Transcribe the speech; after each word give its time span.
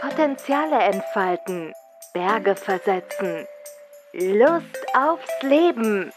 Potenziale 0.00 0.78
entfalten, 0.78 1.72
Berge 2.12 2.54
versetzen, 2.54 3.46
Lust 4.12 4.76
aufs 4.94 5.42
Leben, 5.42 6.12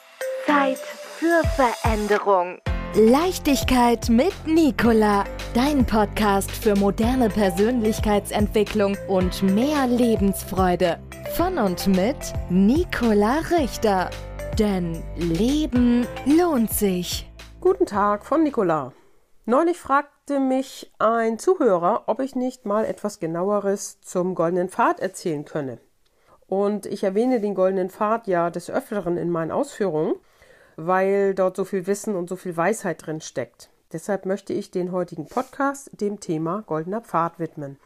Zeit 0.46 0.79
für 0.79 1.41
Veränderung. 1.55 2.60
Leichtigkeit 2.94 4.10
mit 4.10 4.34
Nicola, 4.46 5.23
dein 5.54 5.86
Podcast 5.86 6.52
für 6.52 6.76
moderne 6.76 7.29
Persönlichkeitsentwicklung 7.29 8.97
und 9.07 9.43
mehr 9.43 9.88
Lebensfreude. 9.88 11.00
Von 11.38 11.57
und 11.57 11.88
mit 11.88 12.18
Nicola 12.50 13.39
Richter. 13.50 14.09
Denn 14.57 15.02
Leben 15.16 16.05
lohnt 16.25 16.73
sich. 16.73 17.32
Guten 17.61 17.86
Tag 17.86 18.25
von 18.25 18.43
Nicola. 18.43 18.91
Neulich 19.46 19.77
fragte 20.30 20.46
mich 20.46 20.91
ein 21.00 21.39
Zuhörer, 21.39 22.04
ob 22.05 22.20
ich 22.20 22.36
nicht 22.36 22.64
mal 22.64 22.86
etwas 22.86 23.19
genaueres 23.19 24.00
zum 24.01 24.36
goldenen 24.36 24.69
Pfad 24.69 25.00
erzählen 25.00 25.43
könne. 25.43 25.79
Und 26.46 26.86
ich 26.86 27.04
erwähne 27.04 27.42
den 27.42 27.55
goldenen 27.55 27.89
Pfad 27.89 28.28
ja 28.28 28.52
des 28.52 28.69
Öfteren 28.69 29.18
in 29.18 29.32
meinen 29.32 29.50
Ausführungen, 29.50 30.14
weil 30.75 31.33
dort 31.33 31.55
so 31.55 31.65
viel 31.65 31.88
Wissen 31.88 32.16
und 32.16 32.30
so 32.30 32.36
viel 32.36 32.55
Weisheit 32.55 33.08
drin 33.08 33.22
steckt. 33.22 33.72
Deshalb 33.92 34.28
möchte 34.28 34.53
ich 34.53 34.69
den 34.69 34.92
heutigen 34.92 35.28
Podcast 35.28 35.89
dem 36.00 36.19
Thema 36.19 36.61
goldener 36.67 37.02
Pfad 37.02 37.39
widmen. 37.39 37.80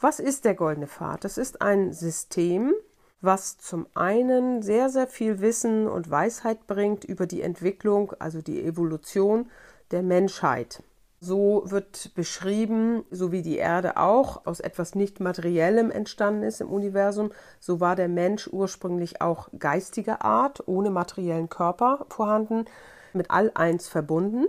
Was 0.00 0.20
ist 0.20 0.44
der 0.44 0.54
goldene 0.54 0.86
Pfad? 0.86 1.24
Das 1.24 1.36
ist 1.36 1.62
ein 1.62 1.92
System, 1.92 2.74
was 3.20 3.58
zum 3.58 3.88
einen 3.94 4.62
sehr, 4.62 4.88
sehr 4.88 5.08
viel 5.08 5.40
Wissen 5.40 5.88
und 5.88 6.08
Weisheit 6.08 6.68
bringt 6.68 7.04
über 7.04 7.26
die 7.26 7.42
Entwicklung, 7.42 8.12
also 8.20 8.40
die 8.40 8.62
Evolution 8.62 9.50
der 9.90 10.04
Menschheit. 10.04 10.84
So 11.20 11.64
wird 11.66 12.14
beschrieben, 12.14 13.04
so 13.10 13.32
wie 13.32 13.42
die 13.42 13.56
Erde 13.56 13.96
auch 13.96 14.46
aus 14.46 14.60
etwas 14.60 14.94
nicht 14.94 15.18
Materiellem 15.18 15.90
entstanden 15.90 16.44
ist 16.44 16.60
im 16.60 16.68
Universum, 16.68 17.32
so 17.58 17.80
war 17.80 17.96
der 17.96 18.08
Mensch 18.08 18.46
ursprünglich 18.46 19.20
auch 19.20 19.48
geistiger 19.58 20.22
Art, 20.24 20.68
ohne 20.68 20.90
materiellen 20.90 21.48
Körper 21.48 22.06
vorhanden, 22.08 22.66
mit 23.12 23.32
all 23.32 23.50
eins 23.54 23.88
verbunden. 23.88 24.46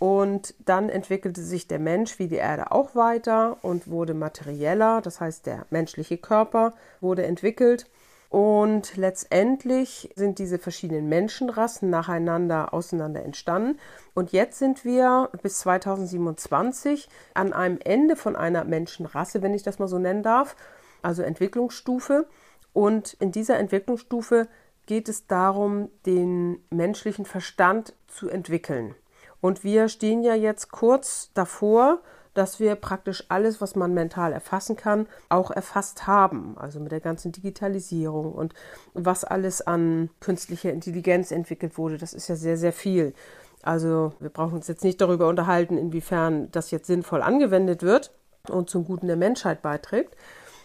Und 0.00 0.54
dann 0.64 0.88
entwickelte 0.88 1.42
sich 1.42 1.66
der 1.68 1.80
Mensch 1.80 2.18
wie 2.18 2.28
die 2.28 2.36
Erde 2.36 2.72
auch 2.72 2.94
weiter 2.94 3.58
und 3.62 3.88
wurde 3.88 4.14
materieller, 4.14 5.00
das 5.00 5.20
heißt 5.20 5.46
der 5.46 5.66
menschliche 5.70 6.18
Körper 6.18 6.74
wurde 7.00 7.26
entwickelt 7.26 7.86
und 8.28 8.96
letztendlich 8.96 10.10
sind 10.14 10.38
diese 10.38 10.58
verschiedenen 10.58 11.08
Menschenrassen 11.08 11.88
nacheinander 11.88 12.74
auseinander 12.74 13.24
entstanden. 13.24 13.78
Und 14.14 14.32
jetzt 14.32 14.58
sind 14.58 14.84
wir 14.84 15.30
bis 15.42 15.60
2027 15.60 17.08
an 17.32 17.54
einem 17.54 17.78
Ende 17.82 18.16
von 18.16 18.36
einer 18.36 18.64
Menschenrasse, 18.64 19.40
wenn 19.40 19.54
ich 19.54 19.62
das 19.62 19.78
mal 19.78 19.88
so 19.88 19.98
nennen 19.98 20.22
darf, 20.22 20.56
also 21.00 21.22
Entwicklungsstufe. 21.22 22.26
Und 22.74 23.14
in 23.14 23.32
dieser 23.32 23.58
Entwicklungsstufe 23.58 24.46
geht 24.84 25.08
es 25.08 25.26
darum, 25.26 25.88
den 26.04 26.62
menschlichen 26.70 27.24
Verstand 27.24 27.94
zu 28.08 28.28
entwickeln. 28.28 28.94
Und 29.40 29.64
wir 29.64 29.88
stehen 29.88 30.22
ja 30.22 30.34
jetzt 30.34 30.70
kurz 30.70 31.30
davor, 31.32 32.02
dass 32.38 32.60
wir 32.60 32.76
praktisch 32.76 33.24
alles, 33.28 33.60
was 33.60 33.74
man 33.74 33.92
mental 33.92 34.32
erfassen 34.32 34.76
kann, 34.76 35.08
auch 35.28 35.50
erfasst 35.50 36.06
haben. 36.06 36.56
Also 36.56 36.78
mit 36.78 36.92
der 36.92 37.00
ganzen 37.00 37.32
Digitalisierung 37.32 38.32
und 38.32 38.54
was 38.94 39.24
alles 39.24 39.60
an 39.60 40.08
künstlicher 40.20 40.72
Intelligenz 40.72 41.32
entwickelt 41.32 41.76
wurde, 41.76 41.98
das 41.98 42.14
ist 42.14 42.28
ja 42.28 42.36
sehr, 42.36 42.56
sehr 42.56 42.72
viel. 42.72 43.12
Also 43.62 44.12
wir 44.20 44.30
brauchen 44.30 44.54
uns 44.54 44.68
jetzt 44.68 44.84
nicht 44.84 45.00
darüber 45.00 45.26
unterhalten, 45.26 45.76
inwiefern 45.76 46.48
das 46.52 46.70
jetzt 46.70 46.86
sinnvoll 46.86 47.22
angewendet 47.22 47.82
wird 47.82 48.12
und 48.48 48.70
zum 48.70 48.84
Guten 48.84 49.08
der 49.08 49.16
Menschheit 49.16 49.60
beiträgt. 49.60 50.14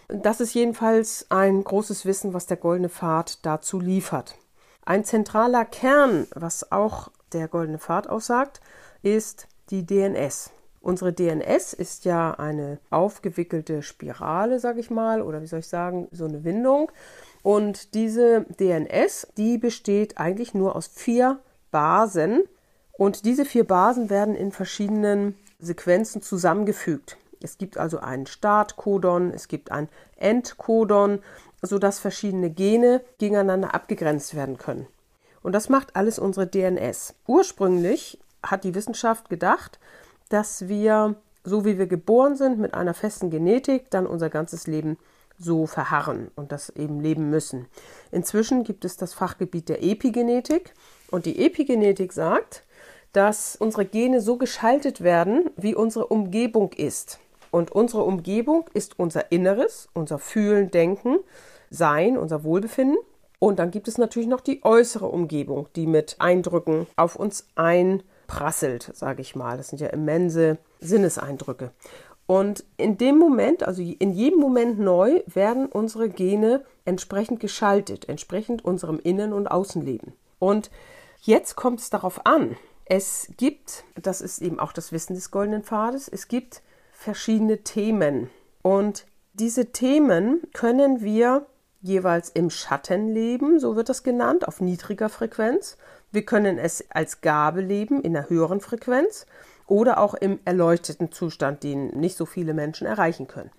Das 0.06 0.40
ist 0.40 0.54
jedenfalls 0.54 1.26
ein 1.30 1.64
großes 1.64 2.06
Wissen, 2.06 2.34
was 2.34 2.46
der 2.46 2.56
Goldene 2.56 2.88
Pfad 2.88 3.44
dazu 3.44 3.80
liefert. 3.80 4.36
Ein 4.84 5.04
zentraler 5.04 5.64
Kern, 5.64 6.28
was 6.36 6.70
auch 6.70 7.08
der 7.32 7.48
Goldene 7.48 7.78
Pfad 7.78 8.08
aussagt, 8.08 8.60
ist 9.02 9.48
die 9.70 9.84
DNS. 9.84 10.52
Unsere 10.84 11.14
DNS 11.14 11.72
ist 11.72 12.04
ja 12.04 12.32
eine 12.32 12.78
aufgewickelte 12.90 13.82
Spirale, 13.82 14.60
sage 14.60 14.80
ich 14.80 14.90
mal, 14.90 15.22
oder 15.22 15.40
wie 15.40 15.46
soll 15.46 15.60
ich 15.60 15.66
sagen, 15.66 16.08
so 16.12 16.26
eine 16.26 16.44
Windung. 16.44 16.92
Und 17.42 17.94
diese 17.94 18.44
DNS, 18.60 19.28
die 19.38 19.56
besteht 19.56 20.18
eigentlich 20.18 20.52
nur 20.52 20.76
aus 20.76 20.86
vier 20.86 21.38
Basen. 21.70 22.42
Und 22.98 23.24
diese 23.24 23.46
vier 23.46 23.64
Basen 23.64 24.10
werden 24.10 24.34
in 24.34 24.52
verschiedenen 24.52 25.38
Sequenzen 25.58 26.20
zusammengefügt. 26.20 27.16
Es 27.42 27.56
gibt 27.56 27.78
also 27.78 28.00
einen 28.00 28.26
Startcodon, 28.26 29.30
es 29.30 29.48
gibt 29.48 29.72
ein 29.72 29.88
Endcodon, 30.16 31.20
sodass 31.62 31.98
verschiedene 31.98 32.50
Gene 32.50 33.00
gegeneinander 33.16 33.74
abgegrenzt 33.74 34.34
werden 34.34 34.58
können. 34.58 34.86
Und 35.42 35.52
das 35.52 35.70
macht 35.70 35.96
alles 35.96 36.18
unsere 36.18 36.46
DNS. 36.46 37.14
Ursprünglich 37.26 38.20
hat 38.42 38.64
die 38.64 38.74
Wissenschaft 38.74 39.30
gedacht, 39.30 39.78
dass 40.34 40.66
wir, 40.66 41.14
so 41.44 41.64
wie 41.64 41.78
wir 41.78 41.86
geboren 41.86 42.34
sind, 42.34 42.58
mit 42.58 42.74
einer 42.74 42.92
festen 42.92 43.30
Genetik, 43.30 43.88
dann 43.90 44.04
unser 44.04 44.30
ganzes 44.30 44.66
Leben 44.66 44.98
so 45.38 45.66
verharren 45.66 46.32
und 46.34 46.50
das 46.50 46.70
eben 46.70 46.98
leben 46.98 47.30
müssen. 47.30 47.66
Inzwischen 48.10 48.64
gibt 48.64 48.84
es 48.84 48.96
das 48.96 49.14
Fachgebiet 49.14 49.68
der 49.68 49.84
Epigenetik 49.84 50.74
und 51.12 51.26
die 51.26 51.44
Epigenetik 51.46 52.12
sagt, 52.12 52.64
dass 53.12 53.54
unsere 53.54 53.84
Gene 53.84 54.20
so 54.20 54.36
geschaltet 54.36 55.02
werden, 55.02 55.50
wie 55.56 55.76
unsere 55.76 56.08
Umgebung 56.08 56.72
ist. 56.72 57.20
Und 57.52 57.70
unsere 57.70 58.02
Umgebung 58.02 58.68
ist 58.74 58.98
unser 58.98 59.30
Inneres, 59.30 59.88
unser 59.92 60.18
Fühlen, 60.18 60.72
Denken, 60.72 61.18
Sein, 61.70 62.18
unser 62.18 62.42
Wohlbefinden. 62.42 62.98
Und 63.38 63.60
dann 63.60 63.70
gibt 63.70 63.86
es 63.86 63.98
natürlich 63.98 64.28
noch 64.28 64.40
die 64.40 64.64
äußere 64.64 65.06
Umgebung, 65.06 65.68
die 65.76 65.86
mit 65.86 66.16
Eindrücken 66.18 66.88
auf 66.96 67.14
uns 67.14 67.46
ein 67.54 68.02
prasselt, 68.26 68.90
sage 68.94 69.22
ich 69.22 69.36
mal. 69.36 69.56
Das 69.56 69.68
sind 69.68 69.80
ja 69.80 69.88
immense 69.88 70.58
Sinneseindrücke. 70.80 71.72
Und 72.26 72.64
in 72.76 72.96
dem 72.96 73.18
Moment, 73.18 73.64
also 73.64 73.82
in 73.82 74.12
jedem 74.12 74.40
Moment 74.40 74.78
neu, 74.78 75.22
werden 75.26 75.66
unsere 75.66 76.08
Gene 76.08 76.64
entsprechend 76.84 77.40
geschaltet, 77.40 78.08
entsprechend 78.08 78.64
unserem 78.64 78.98
Innen- 78.98 79.32
und 79.32 79.46
Außenleben. 79.46 80.14
Und 80.38 80.70
jetzt 81.20 81.54
kommt 81.54 81.80
es 81.80 81.90
darauf 81.90 82.24
an. 82.24 82.56
Es 82.86 83.28
gibt, 83.36 83.84
das 84.00 84.20
ist 84.20 84.40
eben 84.40 84.58
auch 84.58 84.72
das 84.72 84.92
Wissen 84.92 85.14
des 85.14 85.30
goldenen 85.30 85.64
Pfades, 85.64 86.08
es 86.08 86.28
gibt 86.28 86.62
verschiedene 86.92 87.62
Themen. 87.62 88.30
Und 88.62 89.06
diese 89.34 89.72
Themen 89.72 90.42
können 90.52 91.02
wir 91.02 91.46
jeweils 91.80 92.30
im 92.30 92.48
Schatten 92.48 93.08
leben, 93.08 93.58
so 93.58 93.76
wird 93.76 93.90
das 93.90 94.02
genannt, 94.02 94.48
auf 94.48 94.60
niedriger 94.60 95.10
Frequenz. 95.10 95.76
Wir 96.14 96.24
können 96.24 96.58
es 96.58 96.84
als 96.90 97.22
Gabe 97.22 97.60
leben 97.60 98.00
in 98.00 98.16
einer 98.16 98.30
höheren 98.30 98.60
Frequenz 98.60 99.26
oder 99.66 99.98
auch 99.98 100.14
im 100.14 100.38
erleuchteten 100.44 101.10
Zustand, 101.10 101.64
den 101.64 101.88
nicht 101.88 102.16
so 102.16 102.24
viele 102.24 102.54
Menschen 102.54 102.86
erreichen 102.86 103.26
können. 103.26 103.50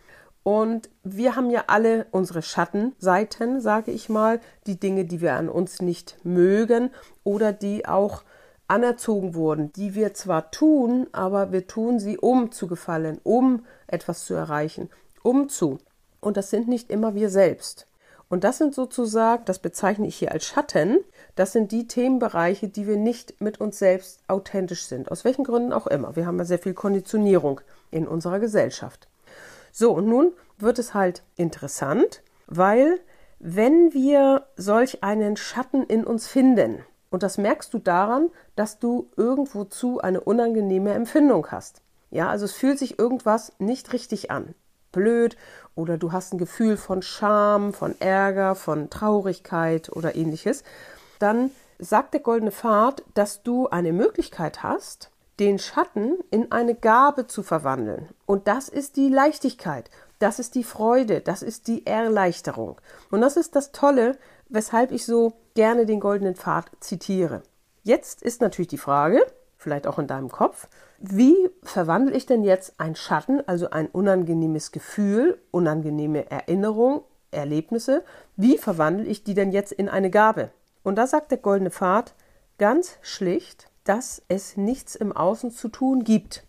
Und 0.43 0.89
wir 1.03 1.35
haben 1.35 1.49
ja 1.49 1.65
alle 1.67 2.05
unsere 2.11 2.41
Schattenseiten, 2.41 3.59
sage 3.59 3.91
ich 3.91 4.07
mal, 4.07 4.39
die 4.67 4.79
Dinge, 4.79 5.03
die 5.03 5.19
wir 5.19 5.33
an 5.33 5.49
uns 5.49 5.81
nicht 5.81 6.15
mögen 6.23 6.91
oder 7.25 7.51
die 7.51 7.85
auch 7.85 8.23
anerzogen 8.69 9.35
wurden, 9.35 9.73
die 9.73 9.93
wir 9.93 10.13
zwar 10.13 10.49
tun, 10.51 11.07
aber 11.11 11.51
wir 11.51 11.67
tun 11.67 11.99
sie, 11.99 12.17
um 12.17 12.53
zu 12.53 12.67
gefallen, 12.67 13.19
um 13.23 13.65
etwas 13.85 14.23
zu 14.23 14.33
erreichen, 14.33 14.89
um 15.23 15.49
zu. 15.49 15.79
Und 16.21 16.37
das 16.37 16.51
sind 16.51 16.69
nicht 16.69 16.89
immer 16.89 17.15
wir 17.15 17.29
selbst. 17.29 17.85
Und 18.27 18.43
das 18.43 18.57
sind 18.57 18.73
sozusagen, 18.73 19.45
das 19.45 19.59
bezeichne 19.59 20.07
ich 20.07 20.15
hier 20.15 20.31
als 20.31 20.45
Schatten, 20.45 21.03
das 21.35 21.51
sind 21.51 21.71
die 21.71 21.87
Themenbereiche, 21.87 22.67
die 22.67 22.87
wir 22.87 22.97
nicht 22.97 23.39
mit 23.39 23.61
uns 23.61 23.77
selbst 23.77 24.19
authentisch 24.27 24.85
sind. 24.85 25.11
Aus 25.11 25.25
welchen 25.25 25.43
Gründen 25.43 25.73
auch 25.73 25.87
immer. 25.87 26.15
Wir 26.15 26.25
haben 26.25 26.39
ja 26.39 26.45
sehr 26.45 26.59
viel 26.59 26.73
Konditionierung 26.73 27.61
in 27.91 28.07
unserer 28.07 28.39
Gesellschaft. 28.39 29.07
So, 29.71 29.91
und 29.91 30.07
nun 30.07 30.33
wird 30.57 30.79
es 30.79 30.93
halt 30.93 31.23
interessant, 31.35 32.23
weil 32.47 32.99
wenn 33.39 33.93
wir 33.93 34.47
solch 34.55 35.03
einen 35.03 35.37
Schatten 35.37 35.83
in 35.83 36.03
uns 36.03 36.27
finden, 36.27 36.83
und 37.11 37.21
das 37.21 37.37
merkst 37.37 37.73
du 37.73 37.79
daran, 37.79 38.29
dass 38.55 38.79
du 38.79 39.09
irgendwozu 39.15 39.99
eine 39.99 40.21
unangenehme 40.21 40.93
Empfindung 40.93 41.47
hast. 41.51 41.81
Ja, 42.09 42.29
also 42.29 42.45
es 42.45 42.53
fühlt 42.53 42.79
sich 42.79 42.97
irgendwas 42.97 43.53
nicht 43.59 43.93
richtig 43.93 44.31
an 44.31 44.55
blöd 44.95 45.37
oder 45.75 45.97
du 45.97 46.11
hast 46.11 46.33
ein 46.33 46.39
Gefühl 46.39 46.77
von 46.77 47.01
Scham, 47.01 47.73
von 47.73 47.99
Ärger, 47.99 48.55
von 48.55 48.89
Traurigkeit 48.89 49.91
oder 49.91 50.15
ähnliches, 50.15 50.63
dann 51.19 51.51
sagt 51.77 52.13
der 52.13 52.21
goldene 52.21 52.51
Pfad, 52.51 53.03
dass 53.13 53.43
du 53.43 53.67
eine 53.67 53.93
Möglichkeit 53.93 54.63
hast, 54.63 55.11
den 55.39 55.59
Schatten 55.59 56.17
in 56.31 56.51
eine 56.51 56.75
Gabe 56.75 57.27
zu 57.27 57.43
verwandeln. 57.43 58.07
Und 58.25 58.47
das 58.47 58.69
ist 58.69 58.95
die 58.95 59.09
Leichtigkeit, 59.09 59.89
das 60.19 60.39
ist 60.39 60.55
die 60.55 60.63
Freude, 60.63 61.19
das 61.19 61.43
ist 61.43 61.67
die 61.67 61.85
Erleichterung. 61.85 62.79
Und 63.11 63.19
das 63.19 63.35
ist 63.35 63.55
das 63.55 63.73
Tolle, 63.73 64.17
weshalb 64.47 64.91
ich 64.91 65.05
so 65.05 65.33
gerne 65.55 65.85
den 65.85 65.99
goldenen 65.99 66.35
Pfad 66.35 66.71
zitiere. 66.79 67.43
Jetzt 67.83 68.23
ist 68.23 68.39
natürlich 68.41 68.69
die 68.69 68.77
Frage, 68.77 69.21
vielleicht 69.65 69.87
auch 69.87 69.97
in 69.97 70.05
deinem 70.05 70.29
Kopf. 70.29 70.67
Wie 70.99 71.35
verwandle 71.63 72.15
ich 72.15 72.27
denn 72.27 72.43
jetzt 72.43 72.75
ein 72.77 72.95
Schatten, 72.95 73.41
also 73.47 73.71
ein 73.71 73.87
unangenehmes 73.87 74.71
Gefühl, 74.71 75.39
unangenehme 75.49 76.29
Erinnerung, 76.29 77.01
Erlebnisse, 77.31 78.03
wie 78.35 78.59
verwandle 78.59 79.05
ich 79.05 79.23
die 79.23 79.33
denn 79.33 79.51
jetzt 79.51 79.71
in 79.71 79.89
eine 79.89 80.11
Gabe? 80.11 80.51
Und 80.83 80.97
da 80.97 81.07
sagt 81.07 81.31
der 81.31 81.39
goldene 81.39 81.71
Pfad 81.71 82.13
ganz 82.59 82.97
schlicht, 83.01 83.71
dass 83.85 84.21
es 84.27 84.55
nichts 84.55 84.95
im 84.95 85.11
Außen 85.11 85.49
zu 85.49 85.67
tun 85.67 86.03
gibt. 86.03 86.43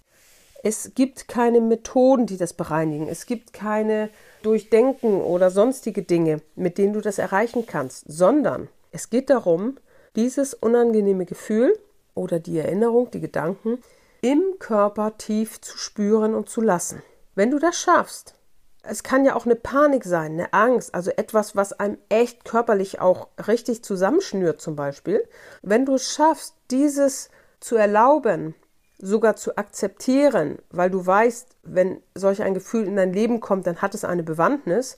Es 0.62 0.92
gibt 0.94 1.26
keine 1.26 1.62
Methoden, 1.62 2.26
die 2.26 2.36
das 2.36 2.52
bereinigen. 2.52 3.08
Es 3.08 3.24
gibt 3.24 3.54
keine 3.54 4.10
Durchdenken 4.42 5.22
oder 5.22 5.50
sonstige 5.50 6.02
Dinge, 6.02 6.42
mit 6.54 6.76
denen 6.76 6.92
du 6.92 7.00
das 7.00 7.16
erreichen 7.16 7.64
kannst, 7.66 8.04
sondern 8.08 8.68
es 8.92 9.08
geht 9.08 9.30
darum, 9.30 9.78
dieses 10.16 10.52
unangenehme 10.52 11.24
Gefühl 11.24 11.78
oder 12.16 12.40
die 12.40 12.58
Erinnerung, 12.58 13.10
die 13.12 13.20
Gedanken 13.20 13.82
im 14.22 14.42
Körper 14.58 15.16
tief 15.18 15.60
zu 15.60 15.78
spüren 15.78 16.34
und 16.34 16.48
zu 16.48 16.60
lassen. 16.60 17.02
Wenn 17.34 17.50
du 17.50 17.58
das 17.58 17.78
schaffst, 17.78 18.34
es 18.82 19.02
kann 19.02 19.24
ja 19.24 19.34
auch 19.34 19.46
eine 19.46 19.56
Panik 19.56 20.04
sein, 20.04 20.32
eine 20.32 20.52
Angst, 20.52 20.94
also 20.94 21.10
etwas, 21.10 21.56
was 21.56 21.72
einem 21.72 21.98
echt 22.08 22.44
körperlich 22.44 23.00
auch 23.00 23.28
richtig 23.46 23.84
zusammenschnürt 23.84 24.60
zum 24.60 24.76
Beispiel. 24.76 25.26
Wenn 25.62 25.84
du 25.84 25.94
es 25.94 26.12
schaffst, 26.12 26.54
dieses 26.70 27.30
zu 27.60 27.76
erlauben, 27.76 28.54
sogar 28.98 29.36
zu 29.36 29.56
akzeptieren, 29.56 30.58
weil 30.70 30.90
du 30.90 31.04
weißt, 31.04 31.48
wenn 31.64 32.00
solch 32.14 32.42
ein 32.42 32.54
Gefühl 32.54 32.86
in 32.86 32.96
dein 32.96 33.12
Leben 33.12 33.40
kommt, 33.40 33.66
dann 33.66 33.82
hat 33.82 33.94
es 33.94 34.04
eine 34.04 34.22
Bewandtnis. 34.22 34.96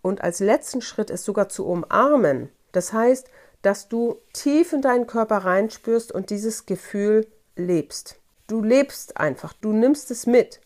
Und 0.00 0.22
als 0.22 0.40
letzten 0.40 0.80
Schritt 0.80 1.10
es 1.10 1.24
sogar 1.24 1.48
zu 1.48 1.66
umarmen. 1.66 2.50
Das 2.72 2.92
heißt, 2.92 3.28
dass 3.64 3.88
du 3.88 4.20
tief 4.34 4.74
in 4.74 4.82
deinen 4.82 5.06
Körper 5.06 5.38
reinspürst 5.38 6.12
und 6.12 6.28
dieses 6.28 6.66
Gefühl 6.66 7.26
lebst. 7.56 8.16
Du 8.46 8.62
lebst 8.62 9.16
einfach, 9.16 9.54
du 9.54 9.72
nimmst 9.72 10.10
es 10.10 10.26
mit. 10.26 10.60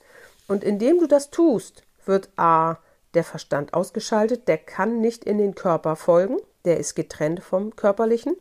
Und 0.49 0.65
indem 0.65 0.99
du 0.99 1.07
das 1.07 1.31
tust, 1.31 1.85
wird 2.05 2.29
A 2.37 2.79
der 3.15 3.23
Verstand 3.23 3.73
ausgeschaltet, 3.73 4.49
der 4.49 4.59
kann 4.59 5.01
nicht 5.01 5.25
in 5.25 5.39
den 5.39 5.55
Körper 5.55 5.95
folgen, 5.95 6.39
der 6.65 6.79
ist 6.79 6.97
getrennt 6.97 7.41
vom 7.41 7.77
körperlichen. 7.77 8.37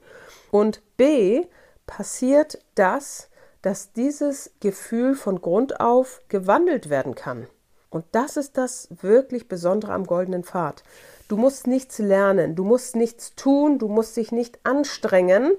Und 0.50 0.82
B 0.98 1.46
passiert 1.86 2.60
das, 2.74 3.30
dass 3.62 3.94
dieses 3.94 4.52
Gefühl 4.60 5.14
von 5.14 5.40
Grund 5.40 5.80
auf 5.80 6.22
gewandelt 6.30 6.90
werden 6.90 7.14
kann. 7.14 7.48
Und 7.90 8.06
das 8.12 8.38
ist 8.38 8.58
das 8.58 8.88
wirklich 9.02 9.48
Besondere 9.48 9.94
am 9.94 10.06
goldenen 10.06 10.44
Pfad. 10.44 10.84
Du 11.28 11.36
musst 11.36 11.68
nichts 11.68 12.00
lernen, 12.00 12.56
du 12.56 12.64
musst 12.64 12.96
nichts 12.96 13.36
tun, 13.36 13.80
du 13.80 13.88
musst 13.90 14.16
dich 14.16 14.32
nicht 14.32 14.60
anstrengen. 14.64 15.52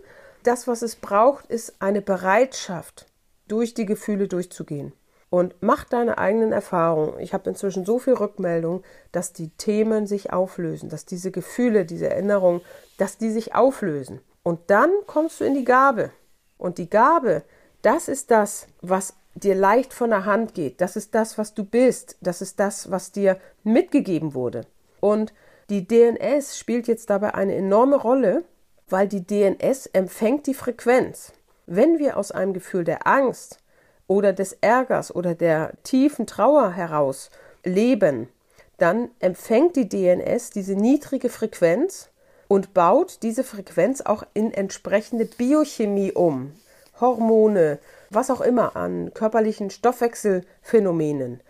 Das, 0.42 0.66
was 0.66 0.82
es 0.82 0.96
braucht, 0.96 1.46
ist 1.46 1.74
eine 1.80 2.00
Bereitschaft, 2.00 3.06
durch 3.48 3.74
die 3.74 3.86
Gefühle 3.86 4.28
durchzugehen. 4.28 4.92
Und 5.30 5.56
mach 5.60 5.84
deine 5.84 6.16
eigenen 6.16 6.52
Erfahrungen. 6.52 7.20
Ich 7.20 7.34
habe 7.34 7.50
inzwischen 7.50 7.84
so 7.84 7.98
viel 7.98 8.14
Rückmeldung, 8.14 8.82
dass 9.12 9.34
die 9.34 9.50
Themen 9.50 10.06
sich 10.06 10.32
auflösen, 10.32 10.88
dass 10.88 11.04
diese 11.04 11.30
Gefühle, 11.30 11.84
diese 11.84 12.08
Erinnerungen, 12.08 12.62
dass 12.96 13.18
die 13.18 13.30
sich 13.30 13.54
auflösen. 13.54 14.20
Und 14.42 14.70
dann 14.70 14.90
kommst 15.06 15.40
du 15.40 15.44
in 15.44 15.52
die 15.52 15.66
Gabe. 15.66 16.12
Und 16.56 16.78
die 16.78 16.88
Gabe, 16.88 17.42
das 17.82 18.08
ist 18.08 18.30
das, 18.30 18.68
was 18.80 19.14
dir 19.34 19.54
leicht 19.54 19.92
von 19.92 20.08
der 20.08 20.24
Hand 20.24 20.54
geht. 20.54 20.80
Das 20.80 20.96
ist 20.96 21.14
das, 21.14 21.36
was 21.36 21.52
du 21.52 21.62
bist. 21.62 22.16
Das 22.22 22.40
ist 22.40 22.58
das, 22.58 22.90
was 22.90 23.12
dir 23.12 23.38
mitgegeben 23.64 24.32
wurde. 24.32 24.62
Und 25.00 25.34
die 25.70 25.86
DNS 25.86 26.58
spielt 26.58 26.88
jetzt 26.88 27.10
dabei 27.10 27.34
eine 27.34 27.54
enorme 27.54 27.96
Rolle, 27.96 28.44
weil 28.88 29.06
die 29.06 29.26
DNS 29.26 29.86
empfängt 29.92 30.46
die 30.46 30.54
Frequenz. 30.54 31.32
Wenn 31.66 31.98
wir 31.98 32.16
aus 32.16 32.32
einem 32.32 32.54
Gefühl 32.54 32.84
der 32.84 33.06
Angst 33.06 33.58
oder 34.06 34.32
des 34.32 34.54
Ärgers 34.62 35.14
oder 35.14 35.34
der 35.34 35.72
tiefen 35.82 36.26
Trauer 36.26 36.72
heraus 36.72 37.30
leben, 37.64 38.28
dann 38.78 39.10
empfängt 39.18 39.76
die 39.76 39.88
DNS 39.88 40.50
diese 40.50 40.74
niedrige 40.74 41.28
Frequenz 41.28 42.08
und 42.46 42.72
baut 42.72 43.22
diese 43.22 43.44
Frequenz 43.44 44.00
auch 44.00 44.24
in 44.32 44.54
entsprechende 44.54 45.26
Biochemie 45.26 46.12
um. 46.12 46.54
Hormone, 47.00 47.78
was 48.10 48.30
auch 48.30 48.40
immer 48.40 48.74
an 48.74 49.12
körperlichen 49.12 49.70
Stoffwechselphänomenen 49.70 51.40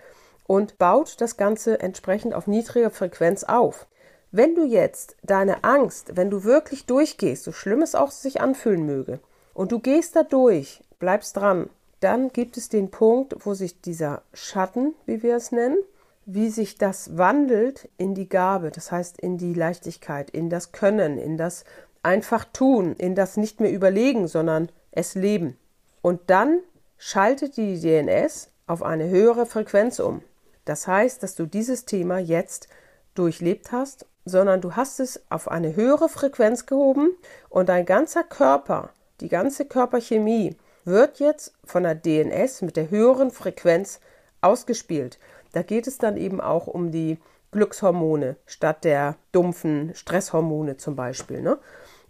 und 0.47 0.79
baut 0.79 1.21
das 1.21 1.37
Ganze 1.37 1.81
entsprechend 1.81 2.35
auf 2.35 2.49
niedriger 2.49 2.91
Frequenz 2.91 3.45
auf. 3.45 3.87
Wenn 4.31 4.55
du 4.55 4.65
jetzt 4.65 5.17
deine 5.23 5.65
Angst, 5.65 6.17
wenn 6.17 6.29
du 6.29 6.45
wirklich 6.45 6.85
durchgehst, 6.85 7.45
so 7.45 7.53
schlimm 7.53 7.81
es 7.81 7.95
auch 7.95 8.11
sich 8.11 8.41
anfühlen 8.41 8.85
möge, 8.85 9.21
und 9.55 9.73
du 9.73 9.81
gehst 9.81 10.15
da 10.15 10.23
durch, 10.23 10.83
bleibst 10.99 11.37
dran, 11.37 11.71
dann 12.01 12.29
gibt 12.29 12.57
es 12.57 12.69
den 12.69 12.91
Punkt, 12.91 13.35
wo 13.45 13.55
sich 13.55 13.81
dieser 13.81 14.23
Schatten, 14.33 14.95
wie 15.07 15.23
wir 15.23 15.35
es 15.35 15.51
nennen, 15.51 15.79
wie 16.27 16.51
sich 16.51 16.77
das 16.77 17.17
wandelt 17.17 17.89
in 17.97 18.15
die 18.15 18.29
Gabe, 18.29 18.71
das 18.71 18.93
heißt 18.93 19.19
in 19.19 19.39
die 19.39 19.55
Leichtigkeit, 19.55 20.31
in 20.31 20.51
das 20.51 20.73
Können, 20.73 21.19
in 21.19 21.39
das 21.39 21.65
einfach 22.03 22.45
tun, 22.45 22.95
in 22.97 23.15
das 23.15 23.37
nicht 23.39 23.61
mehr 23.61 23.73
überlegen, 23.73 24.29
sondern 24.29 24.69
es 24.93 25.15
leben. 25.15 25.57
Und 26.03 26.21
dann 26.27 26.61
schaltet 26.99 27.57
die 27.57 27.81
DNS 27.81 28.51
auf 28.67 28.83
eine 28.83 29.09
höhere 29.09 29.47
Frequenz 29.47 29.99
um. 29.99 30.23
Das 30.67 30.87
heißt, 30.87 31.23
dass 31.23 31.35
du 31.35 31.47
dieses 31.47 31.87
Thema 31.87 32.19
jetzt 32.19 32.69
durchlebt 33.15 33.73
hast, 33.73 34.07
sondern 34.29 34.61
du 34.61 34.77
hast 34.77 35.01
es 35.01 35.21
auf 35.31 35.49
eine 35.49 35.77
höhere 35.77 36.09
Frequenz 36.09 36.67
gehoben 36.67 37.11
und 37.49 37.69
dein 37.69 37.87
ganzer 37.87 38.25
Körper, 38.25 38.91
die 39.21 39.29
ganze 39.29 39.65
Körperchemie 39.65 40.57
wird 40.85 41.19
jetzt 41.19 41.53
von 41.65 41.83
der 41.83 41.95
DNS 41.95 42.63
mit 42.63 42.77
der 42.77 42.91
höheren 42.91 43.31
Frequenz 43.31 44.01
ausgespielt. 44.41 45.19
Da 45.53 45.63
geht 45.63 45.87
es 45.87 45.99
dann 45.99 46.17
eben 46.17 46.41
auch 46.41 46.67
um 46.67 46.91
die 46.91 47.19
Glückshormone 47.53 48.37
statt 48.47 48.85
der 48.85 49.17
dumpfen 49.33 49.93
Stresshormone 49.95 50.77
zum 50.77 50.97
Beispiel. 50.97 51.41
Ne? 51.41 51.59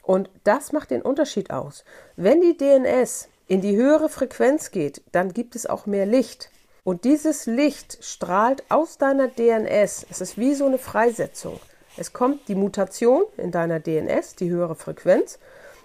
Und 0.03 0.31
das 0.45 0.73
macht 0.73 0.91
den 0.91 1.03
Unterschied 1.03 1.51
aus. 1.51 1.85
Wenn 2.17 2.41
die 2.41 2.57
DNS 2.57 3.29
in 3.47 3.61
die 3.61 3.77
höhere 3.77 4.09
Frequenz 4.09 4.71
geht, 4.71 5.03
dann 5.13 5.33
gibt 5.33 5.55
es 5.55 5.67
auch 5.67 5.87
mehr 5.87 6.07
Licht. 6.07 6.51
Und 6.83 7.05
dieses 7.05 7.47
Licht 7.47 7.99
strahlt 8.03 8.65
aus 8.71 8.99
deiner 8.99 9.29
DNS. 9.29 10.07
Es 10.11 10.21
ist 10.21 10.39
wie 10.39 10.55
so 10.55 10.67
eine 10.67 10.79
Freisetzung. 10.79 11.61
Es 11.99 12.13
kommt 12.13 12.49
die 12.49 12.55
Mutation 12.55 13.25
in 13.37 13.51
deiner 13.51 13.81
DNS, 13.81 14.37
die 14.37 14.51
höhere 14.51 14.77
Frequenz, 14.77 15.39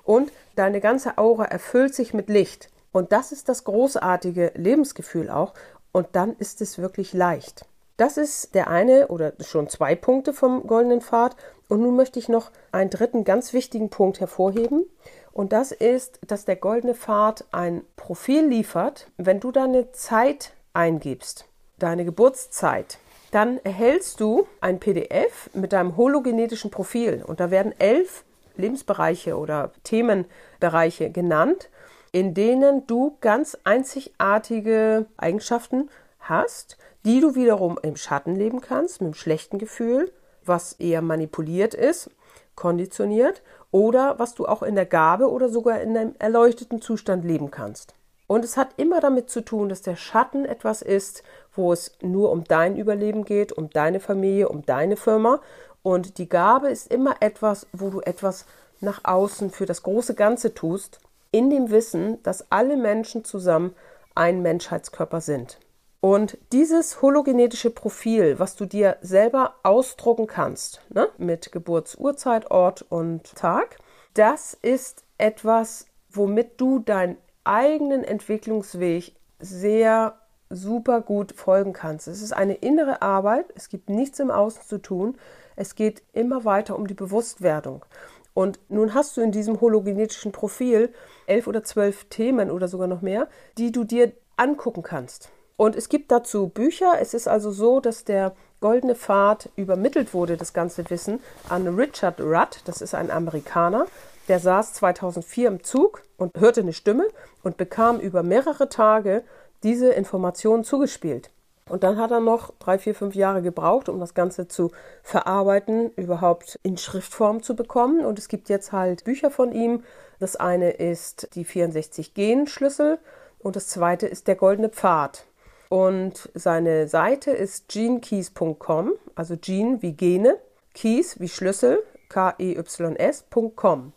und 0.03 0.31
deine 0.55 0.79
ganze 0.79 1.17
Aura 1.17 1.45
erfüllt 1.45 1.95
sich 1.95 2.13
mit 2.13 2.29
Licht. 2.29 2.69
Und 2.91 3.11
das 3.11 3.31
ist 3.31 3.49
das 3.49 3.63
großartige 3.63 4.51
Lebensgefühl 4.55 5.29
auch. 5.29 5.53
Und 5.91 6.07
dann 6.11 6.35
ist 6.37 6.61
es 6.61 6.77
wirklich 6.77 7.13
leicht. 7.13 7.65
Das 7.97 8.17
ist 8.17 8.53
der 8.53 8.67
eine 8.67 9.07
oder 9.07 9.33
schon 9.41 9.69
zwei 9.69 9.95
Punkte 9.95 10.33
vom 10.33 10.67
goldenen 10.67 11.01
Pfad. 11.01 11.35
Und 11.67 11.81
nun 11.81 11.95
möchte 11.95 12.19
ich 12.19 12.29
noch 12.29 12.51
einen 12.71 12.89
dritten 12.89 13.23
ganz 13.23 13.53
wichtigen 13.53 13.89
Punkt 13.89 14.19
hervorheben. 14.19 14.85
Und 15.31 15.53
das 15.53 15.71
ist, 15.71 16.19
dass 16.27 16.45
der 16.45 16.57
goldene 16.57 16.93
Pfad 16.93 17.45
ein 17.51 17.83
Profil 17.95 18.45
liefert, 18.45 19.07
wenn 19.17 19.39
du 19.39 19.51
deine 19.51 19.91
Zeit 19.91 20.53
eingibst, 20.73 21.45
deine 21.79 22.05
Geburtszeit. 22.05 22.99
Dann 23.33 23.57
erhältst 23.63 24.19
du 24.19 24.47
ein 24.61 24.79
PDF 24.79 25.49
mit 25.55 25.73
deinem 25.73 25.97
hologenetischen 25.97 26.69
Profil. 26.69 27.23
Und 27.25 27.39
da 27.39 27.49
werden 27.49 27.73
elf 27.79 28.25
Lebensbereiche 28.57 29.39
oder 29.39 29.71
Themenbereiche 29.83 31.09
genannt, 31.09 31.71
in 32.11 32.35
denen 32.35 32.85
du 32.85 33.17
ganz 33.21 33.57
einzigartige 33.63 35.07
Eigenschaften 35.17 35.89
hast, 36.19 36.77
die 37.05 37.21
du 37.21 37.33
wiederum 37.33 37.79
im 37.81 37.95
Schatten 37.95 38.35
leben 38.35 38.61
kannst, 38.61 39.01
mit 39.01 39.07
einem 39.07 39.13
schlechten 39.15 39.57
Gefühl, 39.57 40.11
was 40.45 40.73
eher 40.73 41.01
manipuliert 41.01 41.73
ist, 41.73 42.11
konditioniert 42.53 43.41
oder 43.71 44.19
was 44.19 44.35
du 44.35 44.45
auch 44.45 44.61
in 44.61 44.75
der 44.75 44.85
Gabe 44.85 45.27
oder 45.27 45.49
sogar 45.49 45.81
in 45.81 45.97
einem 45.97 46.13
erleuchteten 46.19 46.81
Zustand 46.81 47.25
leben 47.25 47.49
kannst. 47.49 47.95
Und 48.27 48.45
es 48.45 48.57
hat 48.57 48.69
immer 48.77 48.99
damit 48.99 49.29
zu 49.29 49.41
tun, 49.41 49.69
dass 49.69 49.81
der 49.81 49.95
Schatten 49.95 50.45
etwas 50.45 50.81
ist, 50.81 51.23
wo 51.55 51.73
es 51.73 51.97
nur 52.01 52.31
um 52.31 52.43
dein 52.43 52.77
Überleben 52.77 53.25
geht, 53.25 53.51
um 53.51 53.69
deine 53.69 53.99
Familie, 53.99 54.49
um 54.49 54.65
deine 54.65 54.95
Firma. 54.95 55.41
Und 55.81 56.17
die 56.17 56.29
Gabe 56.29 56.69
ist 56.69 56.91
immer 56.91 57.15
etwas, 57.19 57.67
wo 57.73 57.89
du 57.89 58.01
etwas 58.01 58.45
nach 58.79 59.01
außen 59.03 59.51
für 59.51 59.65
das 59.65 59.83
große 59.83 60.15
Ganze 60.15 60.53
tust, 60.53 60.99
in 61.31 61.49
dem 61.49 61.71
Wissen, 61.71 62.21
dass 62.23 62.51
alle 62.51 62.77
Menschen 62.77 63.25
zusammen 63.25 63.75
ein 64.15 64.41
Menschheitskörper 64.41 65.19
sind. 65.19 65.57
Und 65.99 66.37
dieses 66.51 67.01
hologenetische 67.01 67.69
Profil, 67.69 68.37
was 68.37 68.55
du 68.55 68.65
dir 68.65 68.97
selber 69.01 69.55
ausdrucken 69.63 70.27
kannst, 70.27 70.81
ne, 70.89 71.07
mit 71.17 71.51
Geburtsurzeit, 71.51 72.51
Ort 72.51 72.85
und 72.89 73.35
Tag, 73.35 73.77
das 74.13 74.53
ist 74.53 75.03
etwas, 75.17 75.85
womit 76.09 76.59
du 76.59 76.79
deinen 76.79 77.17
eigenen 77.43 78.03
Entwicklungsweg 78.03 79.13
sehr 79.39 80.15
super 80.49 81.01
gut 81.01 81.33
folgen 81.33 81.73
kannst. 81.73 82.07
Es 82.07 82.21
ist 82.21 82.33
eine 82.33 82.55
innere 82.55 83.01
Arbeit, 83.01 83.45
es 83.55 83.69
gibt 83.69 83.89
nichts 83.89 84.19
im 84.19 84.31
Außen 84.31 84.63
zu 84.63 84.77
tun, 84.77 85.17
es 85.55 85.75
geht 85.75 86.03
immer 86.13 86.45
weiter 86.45 86.75
um 86.75 86.87
die 86.87 86.93
Bewusstwerdung. 86.93 87.85
Und 88.33 88.59
nun 88.69 88.93
hast 88.93 89.15
du 89.15 89.21
in 89.21 89.31
diesem 89.31 89.61
hologenetischen 89.61 90.31
Profil 90.31 90.93
elf 91.27 91.47
oder 91.47 91.63
zwölf 91.63 92.05
Themen 92.05 92.49
oder 92.49 92.67
sogar 92.67 92.87
noch 92.87 93.01
mehr, 93.01 93.27
die 93.57 93.71
du 93.71 93.83
dir 93.83 94.11
angucken 94.37 94.81
kannst. 94.81 95.29
Und 95.55 95.75
es 95.75 95.87
gibt 95.87 96.11
dazu 96.11 96.47
Bücher. 96.47 96.93
Es 96.99 97.13
ist 97.13 97.27
also 97.27 97.51
so, 97.51 97.79
dass 97.79 98.05
der 98.05 98.35
Goldene 98.59 98.95
Pfad 98.95 99.49
übermittelt 99.55 100.13
wurde, 100.13 100.35
das 100.35 100.53
ganze 100.53 100.89
Wissen, 100.89 101.19
an 101.47 101.67
Richard 101.67 102.19
Rudd. 102.19 102.61
Das 102.65 102.81
ist 102.81 102.95
ein 102.95 103.11
Amerikaner. 103.11 103.85
Der 104.27 104.39
saß 104.39 104.73
2004 104.73 105.47
im 105.47 105.63
Zug 105.63 106.03
und 106.17 106.39
hörte 106.39 106.61
eine 106.61 106.73
Stimme 106.73 107.07
und 107.43 107.57
bekam 107.57 107.99
über 107.99 108.23
mehrere 108.23 108.69
Tage 108.69 109.23
diese 109.63 109.91
Informationen 109.91 110.63
zugespielt. 110.63 111.29
Und 111.69 111.83
dann 111.83 111.97
hat 111.97 112.11
er 112.11 112.19
noch 112.19 112.53
drei, 112.59 112.77
vier, 112.77 112.93
fünf 112.93 113.15
Jahre 113.15 113.41
gebraucht, 113.41 113.87
um 113.87 113.99
das 113.99 114.13
Ganze 114.13 114.47
zu 114.47 114.71
verarbeiten, 115.01 115.91
überhaupt 115.91 116.59
in 116.63 116.77
Schriftform 116.77 117.41
zu 117.41 117.55
bekommen. 117.55 118.05
Und 118.05 118.19
es 118.19 118.27
gibt 118.27 118.49
jetzt 118.49 118.73
halt 118.73 119.05
Bücher 119.05 119.31
von 119.31 119.53
ihm. 119.53 119.83
Das 120.19 120.35
eine 120.35 120.71
ist 120.71 121.29
die 121.35 121.45
64 121.45 122.13
Genschlüssel 122.13 122.99
und 123.39 123.55
das 123.55 123.67
zweite 123.67 124.07
ist 124.07 124.27
der 124.27 124.35
Goldene 124.35 124.69
Pfad. 124.69 125.25
Und 125.69 126.29
seine 126.33 126.87
Seite 126.87 127.31
ist 127.31 127.69
genekeys.com, 127.69 128.91
also 129.15 129.35
Gene 129.37 129.81
wie 129.81 129.93
Gene, 129.93 130.37
Keys 130.73 131.19
wie 131.19 131.29
Schlüssel, 131.29 131.81
K-E-Y-S.com. 132.09 133.93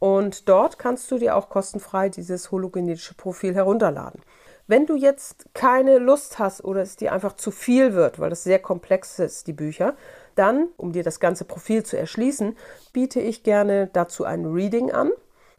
Und 0.00 0.48
dort 0.48 0.78
kannst 0.78 1.10
du 1.10 1.18
dir 1.18 1.36
auch 1.36 1.48
kostenfrei 1.48 2.08
dieses 2.08 2.50
hologenetische 2.50 3.14
Profil 3.14 3.54
herunterladen. 3.54 4.22
Wenn 4.66 4.86
du 4.86 4.96
jetzt 4.96 5.46
keine 5.52 5.98
Lust 5.98 6.38
hast 6.38 6.64
oder 6.64 6.80
es 6.80 6.96
dir 6.96 7.12
einfach 7.12 7.34
zu 7.34 7.50
viel 7.50 7.92
wird, 7.92 8.18
weil 8.18 8.30
das 8.30 8.42
sehr 8.42 8.58
komplex 8.58 9.18
ist, 9.18 9.46
die 9.46 9.52
Bücher, 9.52 9.94
dann, 10.36 10.68
um 10.76 10.92
dir 10.92 11.02
das 11.02 11.20
ganze 11.20 11.44
Profil 11.44 11.82
zu 11.82 11.98
erschließen, 11.98 12.56
biete 12.92 13.20
ich 13.20 13.42
gerne 13.42 13.90
dazu 13.92 14.24
ein 14.24 14.46
Reading 14.46 14.90
an. 14.90 15.10